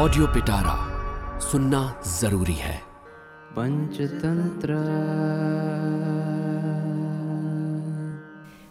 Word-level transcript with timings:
Audio 0.00 0.26
पिटारा 0.26 0.74
सुनना 1.40 1.80
ज़रूरी 2.08 2.54
है। 2.54 2.76
पंचतंत्र। 3.52 4.74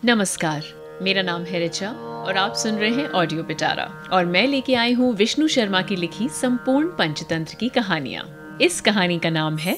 नमस्कार 0.05 0.63
मेरा 1.01 1.21
नाम 1.21 1.43
है 1.43 1.59
रिचा 1.59 1.89
और 1.91 2.37
आप 2.37 2.53
सुन 2.53 2.75
रहे 2.75 2.89
हैं 2.89 3.09
ऑडियो 3.11 3.43
पिटारा 3.43 3.83
और 4.11 4.25
मैं 4.25 4.45
लेके 4.47 4.75
आई 4.75 4.93
हूँ 4.93 5.13
विष्णु 5.15 5.47
शर्मा 5.47 5.81
की 5.81 5.95
लिखी 5.95 6.29
संपूर्ण 6.29 6.87
पंचतंत्र 6.87 7.55
की 7.55 7.69
कहानियाँ। 7.69 8.25
इस 8.61 8.81
कहानी 8.81 9.19
का 9.19 9.29
नाम 9.29 9.57
है 9.57 9.77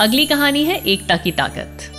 अगली 0.00 0.26
कहानी 0.26 0.64
है 0.64 0.78
एकता 0.84 1.16
की 1.16 1.32
ताकत। 1.32 1.90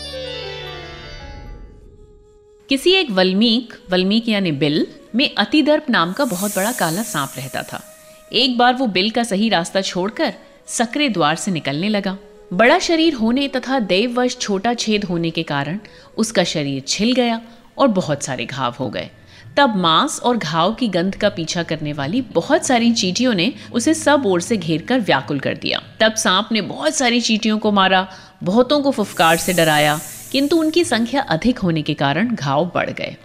किसी 2.70 2.94
एक 2.94 3.12
वल्मीक 3.12 3.74
वल्मीक 3.92 4.30
यानी 4.30 4.52
बिल 4.52 4.86
में 5.16 5.30
अतिदर्प 5.36 5.90
नाम 5.90 6.14
का 6.14 6.26
बहुत 6.26 6.56
बड़ा 6.56 6.72
काला 6.72 7.04
सांप 7.04 7.30
रहता 7.38 7.64
था। 7.64 7.84
एक 8.32 8.58
बार 8.58 8.74
वो 8.74 8.88
बिल 8.88 9.10
का 9.10 9.24
सही 9.24 9.50
रास्ता 9.50 9.82
छोड़कर 9.82 10.34
सकरे 10.68 11.10
द्वार 11.10 11.36
से 11.36 11.52
निकलने 11.52 11.90
लगा। 11.90 12.18
बड़ा 12.54 12.80
शरीर 12.80 13.14
होने 13.14 13.48
तथा 13.48 13.80
देववश 13.80 14.38
छोटा 14.38 14.74
छेद 14.74 15.04
होने 15.04 15.30
के 15.30 15.44
कारण 15.44 15.80
उसका 16.18 16.44
शरीर 16.44 16.84
छिल 16.88 17.14
गया 17.14 17.42
और 17.78 17.88
बहुत 17.88 18.24
सारे 18.24 18.46
घाव 18.46 18.76
हो 18.80 18.90
गए। 18.90 19.10
तब 19.58 19.76
मांस 19.76 20.20
और 20.20 20.38
घाव 20.38 20.74
की 20.74 20.88
गंध 20.88 21.16
का 21.16 21.30
पीछा 21.30 21.64
करने 21.64 21.94
वाली 21.94 22.22
बहुत 22.22 22.66
सारी 22.66 22.92
चीटियों 22.92 23.34
ने 23.34 23.54
उसे 23.72 23.94
सब 23.94 24.26
ओर 24.26 24.42
से 24.42 24.58
घेर 24.58 24.82
कर 24.82 25.00
व्याकुल 25.00 25.40
कर 25.40 25.56
दिया। 25.56 25.82
तब 26.00 26.16
सांप 26.16 26.50
ने 26.52 26.62
बहुत 26.62 26.96
सारी 26.96 27.22
चीटियों 27.22 27.58
को 27.58 27.72
मारा, 27.72 28.08
बहुतों 28.44 28.82
को 28.82 28.92
फुफकार 28.92 29.38
से 29.38 29.54
डराया, 29.54 30.00
किंतु 30.32 30.58
उनकी 30.58 30.84
संख्या 30.84 31.22
अधिक 31.22 31.60
होने 31.60 31.82
के 31.82 31.94
कारण 31.94 32.36
घाव 32.36 32.72
बढ़ 32.76 32.90
गए। 32.90 33.16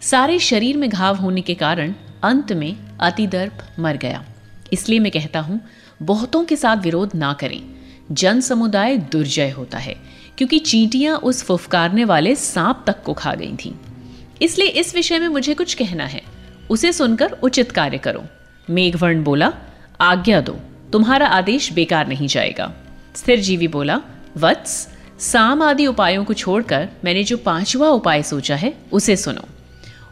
सारे 0.00 0.38
शरीर 0.38 0.76
में 0.76 0.88
घाव 0.90 1.16
होने 1.16 1.40
के 1.40 1.54
कारण 1.54 1.94
अंत 2.22 2.52
में 2.52 2.76
अतिदर्प 3.00 3.66
मर 3.78 3.96
गया। 3.96 4.24
इसलिए 4.72 4.98
मैं 4.98 5.12
कहता 5.12 5.40
हूँ, 5.40 5.60
बहुतों 6.02 6.44
के 6.44 6.56
साथ 6.56 6.76
विरोध 6.76 7.10
ना 7.14 7.32
करें। 7.32 7.62
जन 8.12 8.40
समुदाय 8.40 8.96
दुर्जय 8.96 9.50
होता 9.50 9.78
है, 9.78 9.96
क्योंकि 10.38 10.58
चींटियाँ 10.58 11.16
उस 11.16 11.42
फुफकारने 11.42 12.04
वाले 12.04 12.34
सांप 12.34 12.84
तक 12.86 13.02
को 13.02 13.14
खा 13.14 13.34
गई 13.34 13.56
थीं। 13.64 13.72
इसलिए 14.42 14.68
इस 14.68 14.94
विषय 14.94 15.18
में 15.18 15.28
मुझे 15.28 15.54
कुछ 15.54 15.74
कहना 15.74 16.04
है। 16.04 16.22
उसे 16.70 16.92
सुनकर 16.92 17.32
उचित 17.32 17.72
कार्य 17.72 17.98
करो। 17.98 18.24
मेघवर्ण 18.70 19.24
बोला, 19.24 19.52
आज्ञा 20.00 20.40
दो, 20.40 20.56
तुम्हारा 20.92 21.26
आदेश 21.26 21.72
बेकार 21.72 22.08
नहीं 22.08 22.28
जाएगा। 22.28 22.72
स्थिर 23.16 23.40
जीवी 23.40 23.68
बोला, 23.68 24.00
वत्स, 24.36 24.88
साम 25.18 25.62
आदि 25.62 25.86
उपायों 25.86 26.24
को 26.24 26.34
छोड़कर 26.34 26.88
मैंने 27.04 27.24
जो 27.24 27.36
पांचवा 27.36 27.88
उपाय 27.88 28.22
सोचा 28.22 28.56
है, 28.56 28.74
उसे 28.92 29.16
सुनो। 29.16 29.44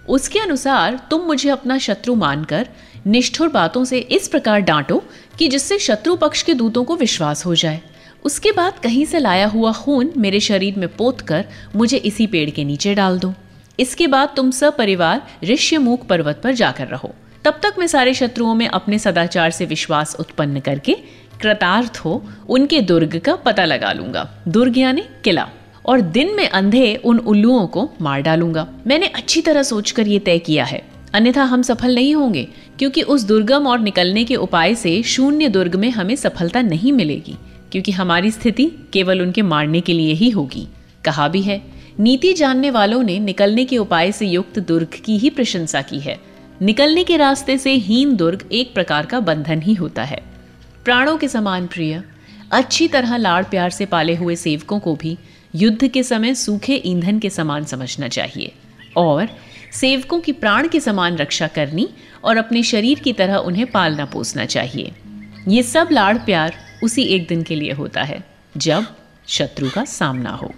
उसके 0.09 0.39
अनुसार 0.39 1.06
तुम 1.11 1.21
मुझे 1.21 1.51
अपना 1.51 1.79
शत्रु 1.79 2.15
मानकर 2.15 2.69
निष्ठुर 3.06 3.48
बातों 3.48 3.84
से 3.84 3.98
इस 3.98 4.29
प्रकार 4.29 4.61
डांटो 4.61 5.03
कि 5.39 5.48
जिससे 5.48 5.79
शत्रु 5.79 6.17
पक्ष 6.17 6.43
के 6.43 6.55
दूतों 6.55 6.84
को 6.84 6.97
विश्वास 6.97 7.45
हो 7.47 7.55
जाए। 7.55 7.81
उसके 8.25 8.53
बाद 8.53 8.79
कहीं 8.79 9.05
से 9.05 9.19
लाया 9.19 9.47
हुआ 9.47 9.73
खून 9.73 10.12
मेरे 10.17 10.41
शरीर 10.41 10.79
में 10.79 10.89
पोत 10.89 11.21
कर 11.21 11.45
मुझे 11.77 11.97
इसी 11.97 12.27
पेड़ 12.27 12.51
के 12.51 12.65
नीचे 12.65 12.95
डाल 12.95 13.19
दो। 13.19 13.33
इसके 13.78 14.06
बाद 14.06 14.33
तुम 14.37 14.51
सब 14.51 14.77
परिवार 14.77 15.27
ऋष्यमुख 15.45 16.06
पर्वत 16.06 16.41
पर 16.45 16.55
जाकर 16.55 16.87
रहो। 16.87 17.15
तब 17.45 17.61
तक 17.62 17.75
मैं 17.78 17.87
सारे 17.87 18.15
शत्रुओं 18.15 18.55
में 18.55 18.67
अपने 18.69 18.98
सदाचार 18.98 19.51
से 19.51 19.65
विश्वास 19.65 20.17
उत्पन्न 20.21 20.61
करके 20.61 20.97
कृतार्थ 21.41 21.97
हो 21.97 22.23
उनके 22.48 22.81
दुर्ग 22.81 23.19
का 23.19 23.37
पता 23.37 23.65
लगा 23.65 23.93
लूँगा। 23.93 24.28
दुर्ग 24.48 24.78
यानी 24.78 25.05
किला। 25.25 25.48
और 25.87 26.01
दिन 26.01 26.34
में 26.37 26.48
अंधे 26.48 26.95
उन 27.05 27.19
उल्लुओं 27.19 27.67
को 27.67 27.91
मार 28.01 28.21
डालूँगा। 28.21 28.67
मैंने 28.87 29.06
अच्छी 29.06 29.41
तरह 29.41 29.62
सोचकर 29.62 30.09
ये 30.09 30.19
तय 30.19 30.39
किया 30.39 30.65
है। 30.65 30.83
अन्यथा 31.14 31.42
हम 31.42 31.62
सफल 31.62 31.94
नहीं 31.94 32.14
होंगे, 32.14 32.48
क्योंकि 32.78 33.03
उस 33.03 33.22
दुर्गम 33.22 33.66
और 33.66 33.78
निकलने 33.78 34.25
के 34.25 34.36
उपाय 34.36 34.75
से 34.75 35.03
शून्य 35.03 35.48
दुर्ग 35.48 35.75
में 35.75 35.91
हमें 35.91 36.14
सफलता 36.16 36.62
नहीं 36.62 36.92
मिलेगी, 36.92 37.36
क्योंकि 37.72 37.92
हमारी 37.92 38.30
स्थिति 38.30 38.70
केवल 38.92 39.22
उनके 39.22 39.42
मारने 39.42 39.81
के 39.81 39.92
लिए 39.92 40.12
ही 40.12 40.31
होगी। 40.31 40.66
कहा 41.04 41.28
भी 41.28 41.43
है, 41.43 41.62
नीति 42.00 42.32
जानने 42.32 42.70
वालों 42.70 43.03
ने 43.03 43.19
निकलने 43.19 43.65
के 43.65 43.78
उपाय 43.78 44.12
से 44.12 44.26
युक्त 44.26 44.59
दुर्ग 44.59 45.00
की 45.04 45.19
ही 45.19 45.31
प्रशंसा 45.31 45.82
की 45.82 46.00
है। 46.00 46.19
निकलने 46.62 47.04
के 47.04 47.16
रास्ते 47.16 47.59
से 47.59 47.72
हीन 47.72 48.16
दुर्ग 48.16 48.49
एक 48.53 48.75
प्रकार 48.75 49.06
का 49.06 49.20
बंधन 49.20 49.62
ही 49.62 49.75
होता 49.75 50.03
है। 50.03 50.22
प्राणों 50.84 51.16
के 51.19 51.28
समान 51.28 51.66
प्रिय, 51.66 52.03
अच्छी 52.53 52.88
तरह 52.88 53.16
लाड़ 53.16 53.44
प्यार 53.44 53.70
से 53.70 53.87
पाले 53.87 54.15
हुए 54.15 54.37
सेवकों 54.37 54.78
को 54.78 54.94
भी 54.94 55.16
युद्ध 55.54 55.88
के 55.88 56.03
समय 56.03 56.34
सूखे 56.34 56.82
ईंधन 56.87 57.19
के 57.19 57.31
समान 57.31 57.65
समझना 57.65 58.09
चाहिए। 58.09 58.53
और 58.97 59.28
सेवकों 59.81 60.21
की 60.21 60.33
प्राण 60.33 60.69
के 60.69 60.81
समान 60.81 61.17
रक्षा 61.17 61.47
करनी 61.47 61.89
और 62.25 62.37
अपने 62.37 62.63
शरीर 62.63 62.99
की 62.99 63.13
तरह 63.13 63.37
उन्हें 63.37 63.67
पालना 63.67 64.05
पोसना 64.05 64.45
चाहिए। 64.45 64.93
ये 65.49 65.63
सब 65.63 65.89
लाड़ 65.93 66.19
प्यार 66.19 66.55
उसी 66.83 67.03
एक 67.03 67.27
दिन 67.27 67.43
के 67.43 67.55
लिए 67.55 67.73
होता 67.73 68.03
है, 68.03 68.25
जब 68.57 68.87
शत्रु 69.29 69.71
का 69.71 69.85
सामना 69.85 70.31
हो। 70.31 70.55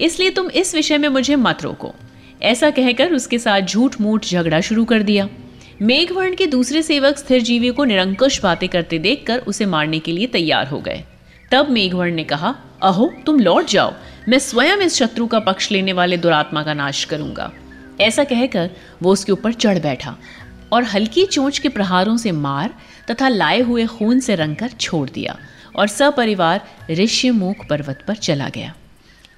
इसलिए 0.00 0.30
तुम 0.30 0.50
इस 0.50 0.74
विषय 0.74 0.98
में 0.98 1.08
मुझे 1.08 1.36
मत 1.36 1.62
रोको। 1.62 1.94
ऐसा 2.42 2.70
कहकर 2.70 3.12
उसके 3.12 3.38
साथ 3.38 3.60
झूठ 3.60 4.00
मूठ 4.00 4.26
झगड़ा 4.26 4.60
शुरू 4.60 4.84
कर 4.84 5.02
दिया। 5.02 5.28
मेघवर्ण 5.82 6.36
के 6.36 6.46
दूसरे 6.46 6.82
सेवक 6.82 7.18
स्थिर 7.18 7.42
जीवी 7.42 7.68
को 7.68 7.84
निरंकुश 7.84 8.42
बातें 8.42 8.68
करते 8.68 8.98
देखकर 8.98 9.38
उसे 9.38 9.66
मारने 9.66 9.98
के 9.98 10.12
लिए 10.12 10.26
तैयार 10.26 10.66
हो 10.66 10.80
गए। 10.80 11.04
तब 11.52 11.70
मेघवर्ण 11.70 12.14
ने 12.14 12.24
कहा, 12.24 12.54
अहो, 12.82 13.14
तुम 13.26 13.40
लौट 13.40 13.66
जाओ। 13.66 13.92
मैं 14.28 14.38
स्वयं 14.38 14.76
इस 14.76 14.94
शत्रु 14.94 15.26
का 15.26 15.38
पक्ष 15.38 15.70
लेने 15.70 15.92
वाले 15.92 16.16
दुरात्मा 16.16 16.62
का 16.62 16.74
नाश 16.74 17.04
करूँगा। 17.04 17.52
ऐसा 18.00 18.24
कहकर 18.24 18.70
वो 19.02 19.12
उसके 19.12 19.32
ऊपर 19.32 19.52
चढ़ 19.52 19.78
बैठा 19.78 20.16
और 20.72 20.84
हल्की 20.84 21.26
चोंच 21.26 21.58
के 21.58 21.68
प्रहारों 21.68 22.16
से 22.16 22.32
मार 22.32 22.74
तथा 23.10 23.28
लाए 23.28 23.60
हुए 23.60 23.86
खून 23.86 24.20
से 24.20 24.34
रंगकर 24.34 24.70
छोड़ 24.80 25.10
दिया 25.10 25.38
और 25.76 25.88
सपरिवार 25.88 26.60
ऋष्यमुख 26.90 27.66
पर्वत 27.70 28.04
पर 28.08 28.16
चला 28.16 28.48
गया। 28.48 28.74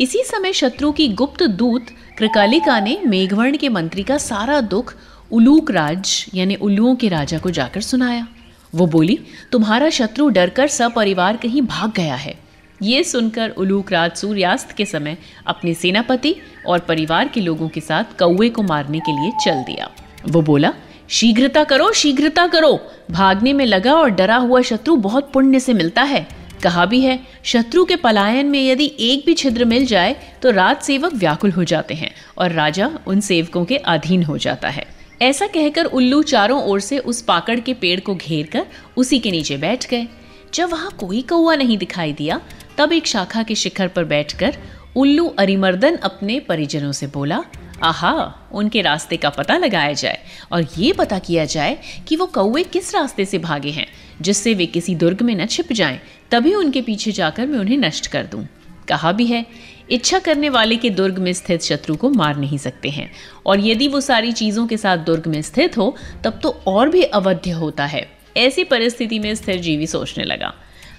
इसी 0.00 0.22
समय 0.24 0.52
शत्रु 0.52 0.92
की 0.92 1.08
गुप्त 1.08 1.42
दूत 1.42 1.86
कृकालिका 2.18 2.80
ने 2.80 3.00
मेघवर्ण 3.06 3.56
के 3.56 3.68
मंत्री 3.68 4.02
का 4.02 4.18
सारा 4.18 4.60
दुख 4.60 4.94
उलूक 5.32 5.70
राज, 5.70 6.26
यानी 6.34 6.54
उल्लुओं 6.54 6.94
के 6.96 7.08
राजा 7.08 7.38
को 7.38 7.50
जाकर 7.50 7.80
सुनाया। 7.80 8.26
वो 8.74 8.86
बोली, 8.86 9.18
तुम्हारा 9.52 9.90
शत्रु 9.90 10.28
डरकर 10.28 10.68
सपरिवार 10.68 11.36
कहीं 11.36 11.62
भाग 11.62 11.92
गया 11.92 12.14
है। 12.14 12.47
ये 12.82 13.02
सुनकर 13.04 13.50
उलूक 13.50 13.92
राज 13.92 14.16
सूर्यास्त 14.16 14.72
के 14.72 14.84
समय 14.84 15.16
अपने 15.46 15.74
सेनापति 15.74 16.34
और 16.66 16.78
परिवार 16.78 17.28
के 17.28 17.40
लोगों 17.40 17.68
के 17.68 17.80
साथ 17.80 18.18
कौए 18.18 18.48
को 18.48 18.62
मारने 18.62 19.00
के 19.00 19.12
लिए 19.12 19.32
चल 19.44 19.62
दिया। 19.62 19.90
वो 20.28 20.42
बोला, 20.42 20.72
शीघ्रता 21.08 21.64
करो 21.64 21.92
शीघ्रता 21.92 22.46
करो। 22.46 22.78
भागने 23.10 23.52
में 23.52 23.64
लगा 23.66 23.94
और 23.94 24.10
डरा 24.10 24.36
हुआ 24.36 24.60
शत्रु 24.62 24.96
बहुत 24.96 25.32
पुण्य 25.32 25.60
से 25.60 25.74
मिलता 25.74 26.02
है। 26.02 26.26
कहा 26.62 26.84
भी 26.86 27.00
है, 27.00 27.18
शत्रु 27.44 27.84
के 27.84 27.96
पलायन 27.96 28.46
में 28.46 28.60
यदि 28.60 28.90
एक 29.00 29.22
भी 29.26 29.34
छिद्र 29.34 29.64
मिल 29.64 29.86
जाए 29.86 30.14
तो 30.42 30.50
राज 30.50 30.76
सेवक 30.76 31.14
व्याकुल 31.14 31.50
हो 31.50 31.64
जाते 31.64 31.94
हैं 31.94 32.10
और 32.38 32.52
राजा 32.52 32.90
उन 33.06 33.20
सेवकों 33.20 33.64
के 33.64 33.76
अधीन 33.76 34.22
हो 34.22 34.38
जाता 34.38 34.68
है। 34.68 34.86
ऐसा 35.22 35.46
कहकर 35.46 35.84
उल्लू 35.84 36.22
चारों 36.22 36.62
ओर 36.62 36.80
से 36.80 36.98
उस 36.98 37.20
पाकड़ 37.22 37.58
के 37.60 37.74
पेड़ 37.74 37.98
को 38.00 38.14
घेर 38.14 38.46
कर 38.46 38.66
उसी 38.96 39.18
के 39.18 39.30
नीचे 39.30 39.56
बैठ 39.56 39.88
गए। 39.90 40.06
जब 40.54 40.70
वहाँ 40.70 40.90
कोई 40.90 41.22
कौआ 41.22 41.54
नहीं 41.54 41.78
दिखाई 41.78 42.12
दिया 42.12 42.40
तब 42.78 42.92
एक 42.92 43.06
शाखा 43.06 43.42
के 43.42 43.54
शिखर 43.54 43.88
पर 43.88 44.04
बैठकर 44.04 44.56
उल्लू 44.96 45.26
अरिमर्दन 45.28 45.96
अपने 45.96 46.40
परिजनों 46.40 46.92
से 46.92 47.06
बोला, 47.06 47.44
आहा, 47.82 48.34
उनके 48.52 48.82
रास्ते 48.82 49.16
का 49.16 49.30
पता 49.30 49.56
लगाया 49.56 49.92
जाए 49.92 50.18
और 50.52 50.66
ये 50.78 50.92
पता 50.92 51.18
किया 51.18 51.44
जाए 51.44 51.78
कि 52.08 52.16
वो 52.16 52.26
कौए 52.26 52.62
किस 52.62 52.94
रास्ते 52.94 53.24
से 53.24 53.38
भागे 53.38 53.70
हैं, 53.70 53.86
जिससे 54.20 54.54
वे 54.54 54.66
किसी 54.66 54.94
दुर्ग 54.94 55.22
में 55.22 55.34
न 55.34 55.46
छिप 55.46 55.72
जाएँ, 55.72 56.00
तभी 56.30 56.54
उनके 56.54 56.82
पीछे 56.82 57.12
जाकर 57.12 57.46
मैं 57.46 57.58
उन्हें 57.58 57.78
नष्ट 57.78 58.06
कर 58.06 58.26
दूँ। 58.26 58.46
कहा 58.88 59.12
भी 59.12 59.26
है, 59.26 59.46
इच्छा 59.90 60.18
करने 60.18 60.48
वाले 60.48 60.76
के 60.76 60.90
दुर्ग 60.90 61.18
में 61.18 61.32
स्थित 61.32 61.62
शत्रु 61.62 61.96
को 61.96 62.10
मार 62.10 62.36
नहीं 62.36 62.58
सकते 62.58 62.88
हैं 62.88 63.10
और 63.46 63.60
यदि 63.60 63.88
वो 63.88 64.00
सारी 64.00 64.32
चीज़ों 64.32 64.66
के 64.66 64.76
साथ 64.76 64.98
दुर्ग 64.98 65.26
में 65.26 65.42
स्थित 65.42 65.78
हो, 65.78 65.96
तब 66.24 66.40
तो 66.42 66.50
और 66.66 66.88
भी 66.88 67.02
अवध्य 67.02 67.50
होता 67.50 67.86
है। 67.86 68.08
ऐसी 68.36 68.64
परिस्थिति 68.64 69.18
में 69.18 69.34
स्थिर 69.34 69.60
जीवी 69.60 69.86
सोचने 69.86 70.24
लगा। 70.24 70.54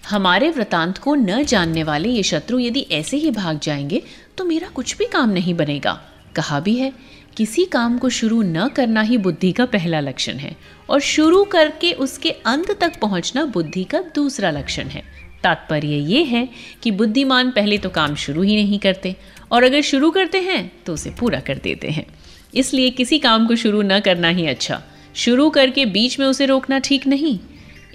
हमारे 0.09 0.49
वृतांत 0.49 0.97
को 0.97 1.13
न 1.15 1.43
जानने 1.43 1.83
वाले 1.83 2.09
ये 2.09 2.23
शत्रु 2.23 2.59
यदि 2.59 2.85
ऐसे 2.91 3.17
ही 3.17 3.31
भाग 3.31 3.59
जाएँगे 3.59 4.01
तो 4.37 4.43
मेरा 4.45 4.67
कुछ 4.67 4.97
भी 4.97 5.05
काम 5.05 5.29
नहीं 5.29 5.53
बनेगा। 5.53 5.99
कहा 6.35 6.59
भी 6.59 6.75
है, 6.75 6.91
किसी 7.37 7.65
काम 7.65 7.97
को 7.97 8.09
शुरू 8.09 8.41
न 8.41 8.67
करना 8.67 9.01
ही 9.01 9.17
बुद्धि 9.17 9.51
का 9.51 9.65
पहला 9.65 9.99
लक्षण 9.99 10.33
है, 10.33 10.55
और 10.89 10.99
शुरू 10.99 11.43
करके 11.43 11.91
उसके 11.93 12.31
अंत 12.45 12.71
तक 12.81 12.99
पहुँचना 12.99 13.45
बुद्धि 13.45 13.83
का 13.83 14.01
दूसरा 14.15 14.51
लक्षण 14.51 14.87
है। 14.87 15.03
तात्पर्य 15.43 15.97
ये 16.05 16.23
है 16.23 16.47
कि 16.83 16.91
बुद्धिमान 16.91 17.51
पहले 17.51 17.77
तो 17.77 17.89
काम 17.89 18.15
शुरू 18.15 18.41
ही 18.41 18.55
नहीं 18.55 18.79
करते, 18.79 19.15
और 19.51 19.63
अगर 19.63 19.81
शुरू 19.81 20.11
करते 20.11 20.41
हैं 20.41 20.71
तो 20.85 20.93
उसे 20.93 21.09
पूरा 21.09 21.39
कर 21.39 21.57
देते 21.57 21.87
हैं। 21.87 22.05
इसलिए 22.53 22.89
किसी 22.89 23.19
काम 23.19 23.47
को 23.47 23.55
शुरू 23.55 23.81
न 23.81 23.99
करना 23.99 24.29
ही 24.29 24.45
अच्छा। 24.47 24.81
शुरू 25.15 25.49
करके 25.49 25.85
बीच 25.85 26.19
में 26.19 26.25
उसे 26.27 26.45
रोकना 26.45 26.79
ठीक 26.79 27.07
नहीं। 27.07 27.37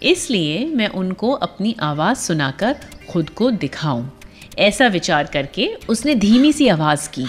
इसलिए 0.04 0.66
मैं 0.66 0.88
उनको 0.88 1.30
अपनी 1.30 1.76
आवाज़ 1.80 2.18
सुनाकर 2.18 2.76
खुद 3.10 3.30
को 3.30 3.50
दिखाऊँ। 3.50 4.20
ऐसा 4.58 4.86
विचार 4.86 5.24
करके 5.24 5.74
उसने 5.88 6.14
धीमी 6.14 6.52
सी 6.52 6.68
आवाज़ 6.68 7.10
की। 7.10 7.26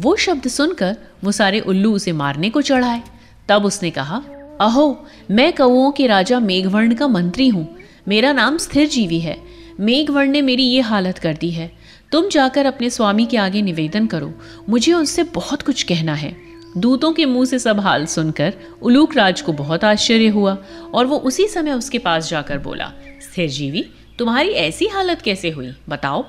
वो 0.00 0.16
शब्द 0.16 0.48
सुनकर 0.48 0.96
वो 1.24 1.32
सारे 1.32 1.60
उल्लू 1.60 1.94
उसे 1.94 2.12
मारने 2.12 2.50
को 2.50 2.62
चढ़ाए। 2.62 3.02
तब 3.48 3.64
उसने 3.64 3.90
कहा, 3.90 4.22
अहो, 4.60 5.06
मैं 5.30 5.52
कौओं 5.52 5.92
के 5.92 6.06
राजा 6.06 6.40
मेघवर्ण 6.40 6.94
का 6.94 7.08
मंत्री 7.08 7.48
हूँ। 7.48 7.76
मेरा 8.08 8.32
नाम 8.32 8.56
स्थिर 8.56 8.88
जीवी 8.88 9.20
है। 9.20 9.38
मेघवर्ण 9.80 10.30
ने 10.30 10.42
मेरी 10.42 10.62
ये 10.62 10.80
हालत 10.80 11.18
कर 11.18 11.34
दी 11.34 11.50
है। 11.50 11.72
तुम 12.12 12.28
जाकर 12.28 12.66
अपने 12.66 12.90
स्वामी 12.90 13.26
के 13.26 13.36
आगे 13.36 13.62
निवेदन 13.62 14.06
करो। 14.06 14.34
मुझे 14.68 14.92
उससे 14.92 15.22
बहुत 15.22 15.62
कुछ 15.62 15.82
कहना 15.82 16.14
है। 16.14 16.47
दूतों 16.76 17.12
के 17.12 17.26
मुँह 17.26 17.44
से 17.44 17.58
सब 17.58 17.80
हाल 17.80 18.06
सुनकर 18.06 18.54
उलूक 18.82 19.16
राज 19.16 19.40
को 19.40 19.52
बहुत 19.52 19.84
आश्चर्य 19.84 20.28
हुआ 20.28 20.56
और 20.94 21.06
वो 21.06 21.18
उसी 21.18 21.46
समय 21.48 21.72
उसके 21.72 21.98
पास 21.98 22.30
जाकर 22.30 22.58
बोला, 22.58 22.92
स्थिर 23.20 23.48
जीवी, 23.48 23.84
तुम्हारी 24.18 24.48
ऐसी 24.48 24.86
हालत 24.86 25.22
कैसे 25.22 25.50
हुई? 25.50 25.72
बताओ। 25.88 26.24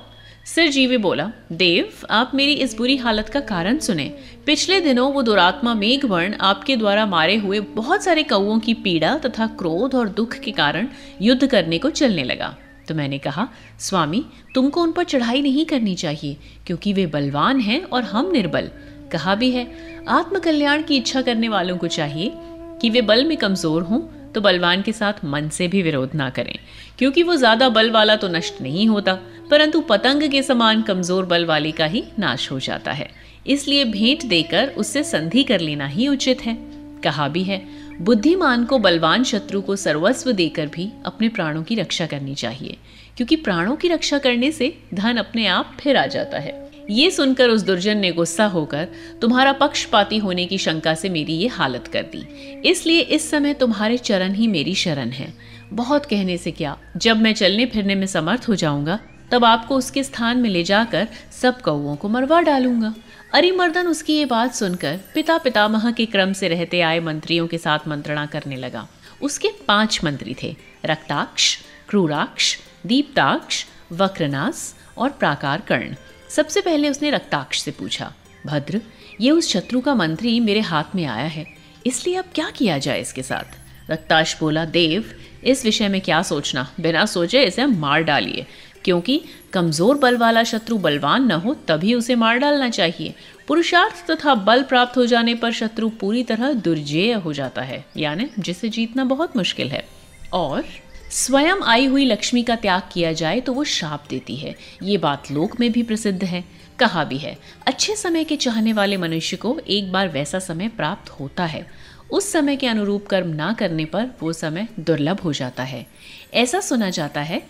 सिर 0.46 0.68
जीवी 0.68 0.96
बोला, 0.96 1.32
देव, 1.52 1.88
आप 2.10 2.32
मेरी 2.34 2.52
इस 2.52 2.76
बुरी 2.76 2.96
हालत 2.96 3.28
का 3.28 3.40
कारण 3.40 3.78
सुने। 3.78 4.14
पिछले 4.46 4.80
दिनों 4.80 5.12
वो 5.12 5.22
दुरात्मा 5.22 5.74
मेघवर्ण 5.74 6.34
आपके 6.34 6.76
द्वारा 6.76 7.06
मारे 7.06 7.36
हुए 7.36 7.60
बहुत 7.60 8.04
सारे 8.04 8.22
कौओं 8.22 8.58
की 8.58 8.74
पीड़ा 8.74 9.18
तथा 9.18 9.46
क्रोध 9.46 9.94
और 9.94 10.08
दुख 10.08 10.34
के 10.34 10.50
कारण 10.50 10.88
युद्ध 11.22 11.46
करने 11.46 11.78
को 11.78 11.90
चलने 11.90 12.24
लगा। 12.24 12.56
तो 12.88 12.94
मैंने 12.94 13.18
कहा, 13.18 13.48
स्वामी, 13.78 14.24
तुमको 14.54 14.82
उन 14.82 14.92
पर 14.92 15.04
चढ़ाई 15.04 15.42
नहीं 15.42 15.66
करनी 15.66 15.94
चाहिए, 15.94 16.36
क्योंकि 16.66 16.92
वे 16.92 17.06
बलवान 17.06 17.60
हैं 17.60 17.82
और 17.82 18.02
हम 18.02 18.30
निर्बल। 18.32 18.70
कहा 19.12 19.34
भी 19.34 19.50
है, 19.50 19.66
आत्मकल्याण 20.08 20.82
की 20.82 20.96
इच्छा 20.96 21.22
करने 21.22 21.48
वालों 21.48 21.76
को 21.76 21.88
चाहिए 21.88 22.32
कि 22.80 22.90
वे 22.90 23.02
बल 23.02 23.24
में 23.24 23.36
कमज़ोर 23.36 23.82
हों 23.82 24.00
तो 24.32 24.40
बलवान 24.40 24.82
के 24.82 24.92
साथ 24.92 25.24
मन 25.24 25.48
से 25.48 25.68
भी 25.68 25.82
विरोध 25.82 26.14
ना 26.14 26.28
करें। 26.30 26.54
क्योंकि 26.98 27.22
वो 27.22 27.36
ज़्यादा 27.36 27.68
बल 27.68 27.90
वाला 27.90 28.16
तो 28.16 28.28
नष्ट 28.28 28.60
नहीं 28.62 28.86
होता, 28.88 29.14
परंतु 29.50 29.80
पतंग 29.80 30.30
के 30.30 30.42
समान 30.42 30.82
कमज़ोर 30.82 31.26
बल 31.26 31.44
वाले 31.46 31.72
का 31.72 31.86
ही 31.86 32.04
नाश 32.18 32.50
हो 32.50 32.58
जाता 32.60 32.92
है। 32.92 33.08
इसलिए 33.46 33.84
भेंट 33.86 34.24
देकर 34.24 34.68
उससे 34.78 35.02
संधि 35.04 35.42
कर 35.42 35.60
लेना 35.60 35.86
ही 35.86 36.08
उचित 36.08 36.42
है। 36.42 36.56
कहा 37.04 37.28
भी 37.28 37.42
है, 37.42 37.62
बुद्धिमान 38.00 38.64
को 38.64 38.78
बलवान 38.78 39.24
शत्रु 39.24 39.60
को 39.60 39.76
सर्वस्व 39.76 40.32
देकर 40.32 40.66
भी 40.66 40.90
अपने 41.06 41.28
प्राणों 41.28 41.62
की 41.62 41.74
रक्षा 41.74 42.06
करनी 42.06 42.34
चाहिए, 42.34 42.76
क्योंकि 43.16 43.36
प्राणों 43.36 43.76
की 43.76 43.88
रक्षा 43.88 44.18
करने 44.18 44.50
से 44.52 44.76
धन 44.94 45.16
अपने 45.16 45.46
आप 45.48 45.76
फिर 45.80 45.96
आ 45.96 46.06
जाता 46.06 46.38
है। 46.38 46.69
ये 46.90 47.10
सुनकर 47.10 47.48
उस 47.48 47.62
दुर्जन 47.62 47.98
ने 47.98 48.10
गुस्सा 48.12 48.44
होकर 48.46 48.88
तुम्हारा 49.20 49.52
पक्षपाती 49.52 50.18
होने 50.18 50.46
की 50.46 50.58
शंका 50.58 50.94
से 50.94 51.08
मेरी 51.08 51.32
ये 51.32 51.48
हालत 51.48 51.86
कर 51.86 52.02
दी। 52.02 52.62
इसलिए 52.70 53.00
इस 53.00 53.30
समय 53.30 53.54
तुम्हारे 53.54 53.98
चरण 53.98 54.34
ही 54.34 54.46
मेरी 54.46 54.74
शरण 54.74 55.10
है। 55.10 55.32
बहुत 55.72 56.06
कहने 56.06 56.36
से 56.36 56.50
क्या, 56.50 56.76
जब 56.96 57.16
मैं 57.16 57.32
चलने 57.34 57.66
फिरने 57.66 57.94
में 57.94 58.06
समर्थ 58.06 58.48
हो 58.48 58.54
जाऊँगा, 58.54 58.98
तब 59.32 59.44
आपको 59.44 59.76
उसके 59.76 60.02
स्थान 60.04 60.38
में 60.38 60.50
ले 60.50 60.62
जाकर 60.64 61.08
सब 61.32 61.60
कौओं 61.60 61.96
को 61.96 62.08
मरवा 62.08 62.40
डालूँगा। 62.40 62.94
अरिमर्दन 63.34 63.86
उसकी 63.86 64.16
ये 64.16 64.24
बात 64.24 64.54
सुनकर 64.54 64.98
पिता 65.14 65.38
पितामह 65.38 65.90
के 65.90 66.06
क्रम 66.06 66.32
से 66.32 66.48
रहते 66.48 66.80
आए 66.80 67.00
मंत्रियों 67.00 67.46
के 67.46 67.58
साथ 67.58 67.88
मंत्रणा 67.88 68.26
करने 68.26 68.56
लगा। 68.56 68.86
उसके 69.22 69.48
पाँच 69.68 70.00
मंत्री 70.04 70.36
थे, 70.42 70.54
रक्ताक्ष, 70.86 71.56
क्रूराक्ष, 71.88 72.56
दीप्ताक्ष, 72.86 73.64
वक्रनास 73.92 74.74
और 74.98 75.10
प्राकार 75.10 75.62
कर्ण 75.68 75.94
सबसे 76.30 76.60
पहले 76.60 76.88
उसने 76.88 77.10
रक्ताक्ष 77.10 77.62
से 77.62 77.70
पूछा, 77.70 78.12
भद्र, 78.46 78.80
ये 79.20 79.30
उस 79.30 79.48
शत्रु 79.48 79.80
का 79.80 79.94
मंत्री 79.94 80.38
मेरे 80.40 80.60
हाथ 80.62 80.94
में 80.94 81.04
आया 81.04 81.26
है, 81.26 81.46
इसलिए 81.86 82.16
अब 82.16 82.24
क्या 82.34 82.50
किया 82.50 82.78
जाए 82.78 83.00
इसके 83.00 83.22
साथ? 83.22 83.90
रक्ताक्ष 83.90 84.38
बोला, 84.40 84.64
देव, 84.66 85.12
इस 85.44 85.64
विषय 85.64 85.88
में 85.88 86.00
क्या 86.00 86.22
सोचना? 86.22 86.66
बिना 86.80 87.04
सोचे 87.06 87.42
इसे 87.44 87.66
मार 87.66 88.02
डालिए, 88.02 88.46
क्योंकि 88.84 89.20
कमज़ोर 89.52 89.98
बल 89.98 90.16
वाला 90.16 90.42
शत्रु 90.44 90.76
बलवान 90.78 91.24
न 91.24 91.32
हो 91.32 91.54
तभी 91.68 91.94
उसे 91.94 92.14
मार 92.14 92.38
डालना 92.38 92.68
चाहिए। 92.70 93.14
पुरुषार्थ 93.48 94.06
तथा 94.10 94.34
बल 94.36 94.62
प्राप्त 94.62 94.96
हो 94.96 95.06
जाने 95.06 95.34
पर 95.34 95.52
शत्रु 95.52 95.88
पूरी 96.00 96.22
तरह 96.22 96.52
दुर्जेय 96.54 97.12
हो 97.14 97.32
जाता 97.32 97.62
है, 97.62 97.84
यानी 97.96 98.28
जिसे 98.38 98.68
जीतना 98.68 99.04
बहुत 99.06 99.36
मुश्किल 99.36 99.70
है। 99.70 99.84
और 100.32 100.64
स्वयं 101.10 101.62
आई 101.64 101.86
हुई 101.86 102.04
लक्ष्मी 102.04 102.42
का 102.42 102.56
त्याग 102.56 102.82
किया 102.92 103.12
जाए 103.12 103.40
तो 103.40 103.52
वो 103.52 103.64
श्राप 103.64 104.04
देती 104.10 104.36
है। 104.36 104.54
ये 104.82 104.96
बात 104.98 105.30
लोक 105.30 105.58
में 105.60 105.70
भी 105.72 105.82
प्रसिद्ध 105.82 106.22
है, 106.24 106.44
कहा 106.78 107.04
भी 107.04 107.18
है। 107.18 107.36
अच्छे 107.66 107.96
समय 107.96 108.24
के 108.24 108.36
चाहने 108.36 108.72
वाले 108.72 108.96
मनुष्य 108.96 109.36
को 109.36 109.58
एक 109.68 109.90
बार 109.92 110.08
वैसा 110.08 110.38
समय 110.38 110.68
प्राप्त 110.68 111.10
होता 111.10 111.44
है। 111.44 111.66
उस 112.10 112.30
समय 112.32 112.56
के 112.56 112.66
अनुरूप 112.66 113.06
कर्म 113.06 113.28
ना 113.28 113.52
करने 113.52 113.84
पर 113.84 114.06
वो 114.20 114.32
समय 114.32 114.68
दुर्लभ 114.80 115.20
हो 115.20 115.32
जाता 115.32 115.62
है। 115.62 115.86
ऐसा 116.34 116.60
सुना 116.60 116.90
जाता 116.90 117.20
है, 117.20 117.42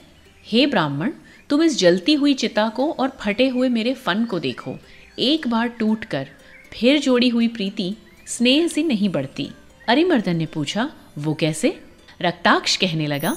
हे 0.46 0.66
ब्राह्मण, 0.66 1.12
तुम 1.50 1.62
इस 1.62 1.78
जलती 1.78 2.14
हुई 2.14 2.34
चिता 2.34 2.68
को 2.68 2.90
और 2.90 3.16
फटे 3.20 3.48
हुए 3.48 3.68
मेरे 3.68 3.94
फन 3.94 4.24
को 4.24 4.38
देखो। 4.38 4.76
एक 5.18 5.48
बार 5.48 5.68
टूट 5.68 6.04
कर, 6.04 6.28
फिर 6.72 6.98
जोड़ी 7.00 7.28
हुई 7.28 7.48
प्रीति, 7.48 7.94
स्नेह 8.26 8.66
से 8.66 8.82
नहीं 8.82 9.08
बढ़ती। 9.08 9.50
अरिमर्दन 9.88 10.36
ने 10.36 10.46
पूछा, 10.46 10.90
वो 11.18 11.34
कैसे? 11.34 11.78
रक्ताक्ष 12.22 12.76
कहने 12.76 13.06
लगा 13.06 13.36